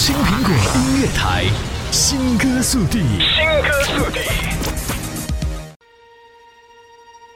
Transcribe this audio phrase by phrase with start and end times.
[0.00, 1.44] 青苹果音乐台，
[1.90, 4.20] 新歌速递，新歌速递，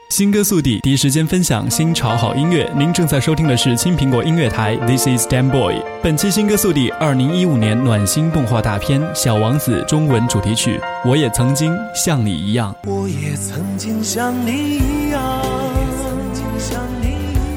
[0.09, 2.67] 新歌速递，第一时间分享新潮好音乐。
[2.75, 5.75] 您正在收听的是青苹果音乐台，This is Dan Boy。
[6.01, 10.81] 本期新歌速递，二零一五年暖心动画大片《小王子》中文主题曲。
[11.05, 15.21] 我也曾经像你一样，我也曾经像你一样，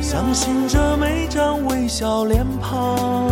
[0.03, 3.27] 相信着每张微笑脸庞，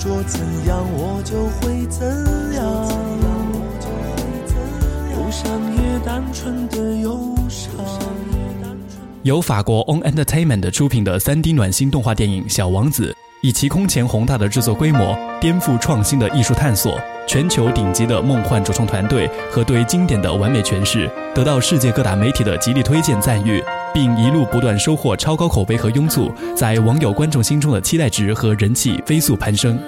[0.00, 2.08] 说怎样我就会怎
[2.54, 2.64] 样，
[5.12, 7.74] 忧伤也单纯的忧伤。
[9.24, 13.12] 由法国 On Entertainment 出品的 3D 暖心动画电影《小王子》，
[13.42, 16.98] 以其空前宏大的制作规模、颠覆创新的艺术探索、
[17.28, 23.62] 全球顶级的梦幻主创团队和对经典的完美诠释，得到世界各大媒体的极力推荐赞誉，
[23.92, 29.78] 并一路不断收获超高口碑和拥簇，在网友观众心中的期待值和人气飞速攀升。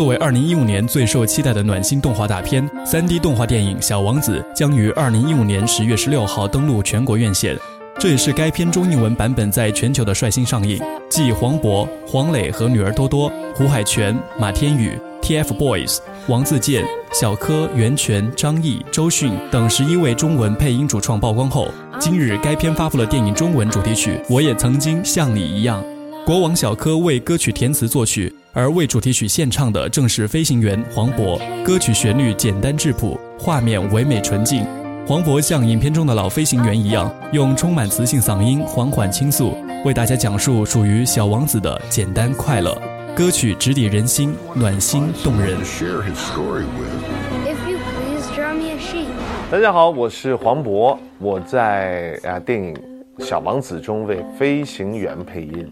[0.00, 7.54] 作为2015年最受期待的暖心动画大片，3D 动画电影《小王子》将于2015年10月16号登陆全国院线。
[7.98, 10.80] 这也是该片中英文版本在全球的率先上映。
[11.10, 15.98] 继黄渤、黄磊和女儿多多、胡海泉、马天宇、TFBOYS、
[16.28, 25.84] 王自健、小柯、袁泉、张译、周迅等十一位中文配音主创曝光后，今日该片发布了电影中文主题曲《我也曾经像你一样》。
[26.24, 31.38] 国王小柯为歌曲填词作曲，而为主题曲献唱的正是飞行员黄渤。
[31.62, 34.66] 歌曲旋律简单质朴，画面唯美纯净。
[35.06, 42.76] 黄渤像影片中的老飞行员一样，用充满磁性嗓音缓缓倾诉，为大家讲述属于小王子的简单快乐。
[43.14, 45.56] 歌曲直抵人心，暖心动人。
[45.60, 49.06] If you please draw me a sheep.
[49.50, 52.74] 大家好，我是黄渤，我在啊电影
[53.24, 55.70] 《小王子》中为飞行员配音。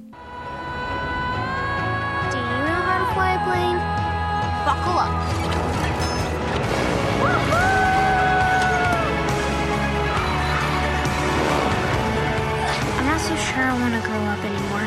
[14.18, 14.86] Grow up anymore.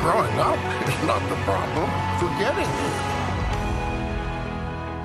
[0.00, 1.90] Growing up is not the problem.
[2.18, 2.92] Forgetting it.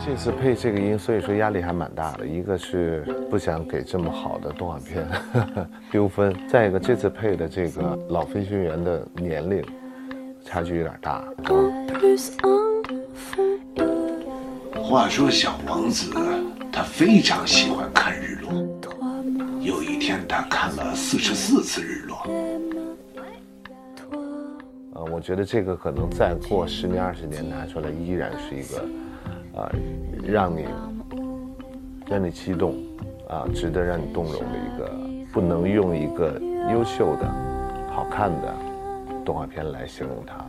[0.05, 2.27] 这次配这个音，所以说压力还蛮大的。
[2.27, 5.07] 一个是不想给这么好的动画片
[5.91, 9.65] 丢分，再一个这次配的这个老飞行员的年龄
[10.45, 11.23] 差距有点大。
[14.79, 16.13] 话说小王子
[16.71, 18.53] 他非常喜欢看日落，
[19.59, 22.27] 有一天他看了四十四次日落。
[25.11, 28.85] 我觉得这个可能再过十年二十年拿出来，依然是一个，
[29.53, 29.71] 呃，
[30.27, 30.65] 让你
[32.07, 32.75] 让你激动，
[33.29, 34.91] 啊、值得让你动容的一个，
[35.31, 36.39] 不能用一个
[36.71, 37.27] 优秀的、
[37.91, 38.53] 好看的
[39.23, 40.45] 动画片来形容它。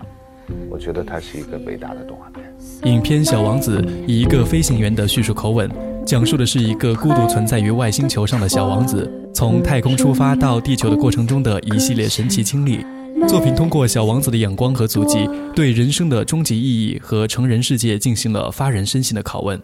[0.70, 2.44] 我觉得它是一个伟大的动画片。
[2.84, 5.68] 影片《小王子》以一个飞行员的叙述口吻，
[6.04, 12.84] 讲述的是一个孤独存在于外星球上的小王子从太空出发到地球的过程中的一系列神奇经历。
[13.28, 19.60] 作品通过小王子的眼光和足迹，对人生的终极意义和成人世界进行了发人深省的拷问。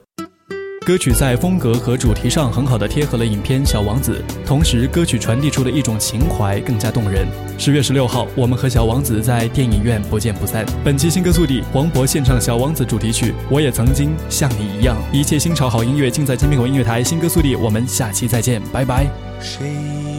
[0.84, 7.24] 歌曲在风格和主题上很好的贴合了影片《小王子》，同时歌曲传递出的一种情怀更加动人。
[7.56, 10.66] 十月十六号，我们和小王子在电影院不见不散。
[10.82, 17.00] 本期新歌速递，黄渤献唱《小王子》主题曲《我也曾经像你一样》，一切新潮好音乐尽在金苹果音乐台。
[17.04, 19.06] 新歌速递，我们下期再见，拜拜。
[19.40, 19.68] 谁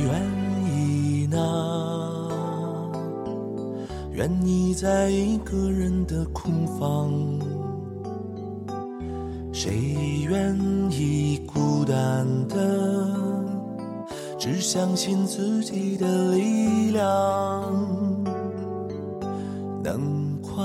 [0.05, 0.32] 愿
[4.13, 7.11] 愿意在一个人的空房？
[9.51, 10.55] 谁愿
[10.91, 12.55] 意孤单的，
[14.37, 17.03] 只相信自己的力量？
[19.83, 20.61] 能快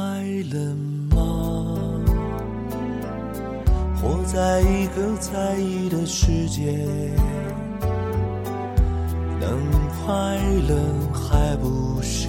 [0.53, 0.75] 乐
[1.17, 1.75] 吗？
[3.97, 6.87] 活在一个在意的世界。
[9.41, 9.59] 能
[10.05, 10.37] 快
[10.69, 10.77] 乐
[11.15, 12.29] 还不是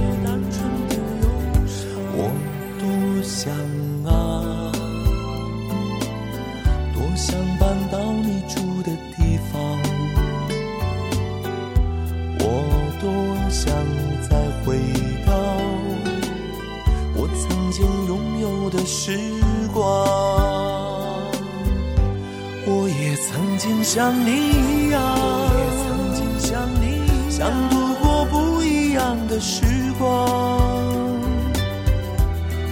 [22.65, 29.63] 我也曾经像你一样，我也曾经像你一样，想度过不一样的时
[29.97, 30.07] 光。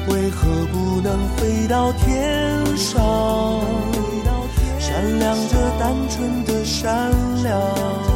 [0.09, 2.99] 为何不能飞到天上，
[4.79, 7.11] 闪亮着单纯的善
[7.43, 8.08] 良？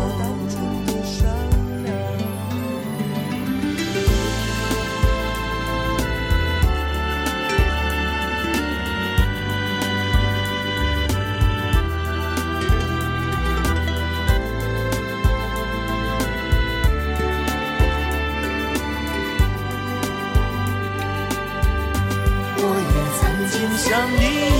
[23.77, 24.52] 想你。